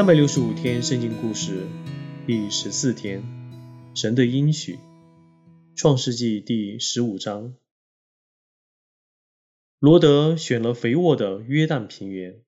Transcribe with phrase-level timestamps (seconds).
[0.00, 1.66] 三百六十五天圣经故事
[2.26, 3.22] 第十四天，
[3.94, 4.78] 神的应许，
[5.76, 7.54] 创世纪第十五章。
[9.78, 12.42] 罗德选了肥沃的约旦平原，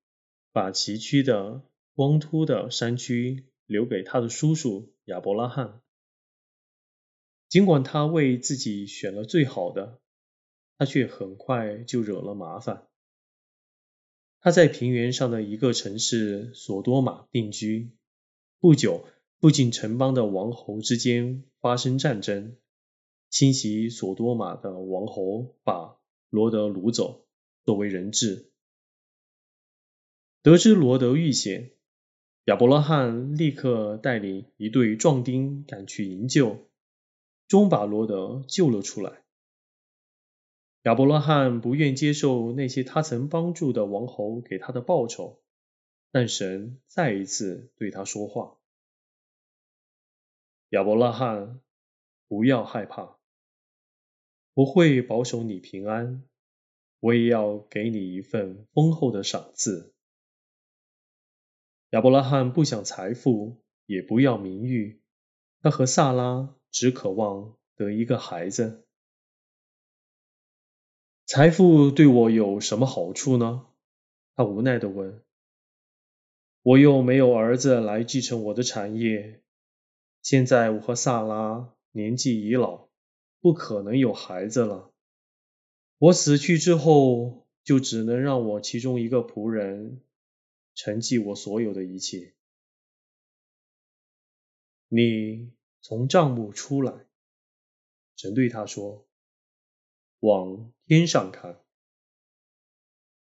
[0.50, 1.60] 把崎岖的、
[1.94, 5.82] 光秃的山区留给他的叔叔亚伯拉罕。
[7.50, 10.00] 尽管他为自己选了最好的，
[10.78, 12.86] 他却很快就惹了麻烦。
[14.44, 17.92] 他在平原上的一个城市索多玛定居。
[18.58, 19.06] 不久，
[19.40, 22.56] 附近城邦的王侯之间发生战争，
[23.30, 25.96] 侵袭索多玛的王侯把
[26.28, 27.24] 罗德掳走，
[27.64, 28.50] 作为人质。
[30.42, 31.70] 得知罗德遇险，
[32.46, 36.68] 亚伯拉罕立刻带领一队壮丁赶去营救，
[37.46, 39.21] 终把罗德救了出来。
[40.82, 45.40] 亚伯拉罕不愿接受那些他曾帮助的王侯给他的报酬，
[46.10, 48.58] 但神再一次对他说话
[50.70, 51.60] ：“亚伯拉罕，
[52.26, 53.16] 不要害怕，
[54.54, 56.24] 我会保守你平安，
[56.98, 59.94] 我也要给你一份丰厚的赏赐。”
[61.90, 65.00] 亚伯拉罕不想财富，也不要名誉，
[65.60, 68.84] 他和萨拉只渴望得一个孩子。
[71.34, 73.66] 财富对我有什么好处呢？
[74.34, 75.22] 他无奈地问。
[76.60, 79.40] 我又没有儿子来继承我的产业。
[80.20, 82.88] 现在我和萨拉年纪已老，
[83.40, 84.92] 不可能有孩子了。
[85.96, 90.02] 我死去之后，就只能让我其中一个仆人
[90.74, 92.34] 承继我所有的一切。
[94.88, 96.92] 你从帐幕出来，
[98.16, 99.06] 神对他说。
[100.22, 101.58] 往天上看，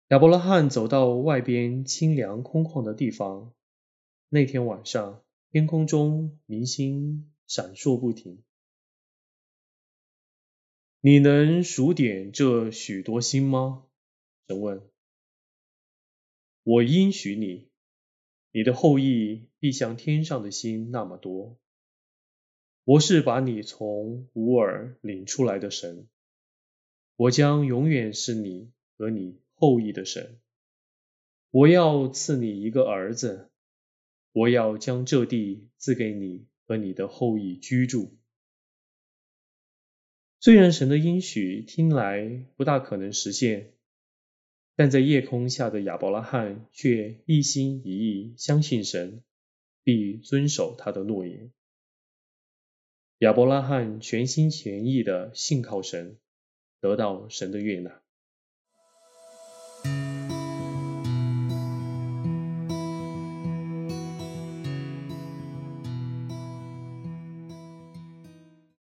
[0.10, 3.54] 亚伯拉罕走到外边清凉空旷的地方。
[4.28, 8.44] 那天晚上，天空中明星闪烁不停。
[11.00, 13.86] 你能数点这许多星吗？
[14.50, 14.82] 神问。
[16.64, 17.70] 我应许你，
[18.52, 21.58] 你的后裔必像天上的星那么多。
[22.84, 26.10] 我是把你从吾尔领出来的神。
[27.20, 30.40] 我将永远是你和你后裔的神。
[31.52, 33.50] 我要赐你一个儿子。
[34.32, 38.18] 我要将这地赐给你和你的后裔居住。
[40.40, 43.74] 虽然神的应许听来不大可能实现，
[44.78, 49.22] 但在夜空下的亚伯拉罕却一心一意相信神，
[49.84, 51.52] 必遵守他的诺言。
[53.18, 56.18] 亚伯拉罕全心全意的信靠神。
[56.80, 58.02] 得到神的悦纳。